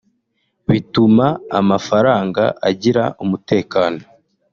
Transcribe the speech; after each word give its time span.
Bituma 0.69 1.27
amafaranga 1.59 2.43
agira 2.69 3.03
umutekano 3.23 4.01